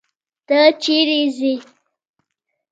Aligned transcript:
ته 0.47 0.59
چيري 0.81 1.21
ځې؟ 1.37 1.53